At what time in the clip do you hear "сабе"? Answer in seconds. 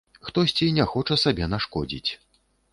1.25-1.53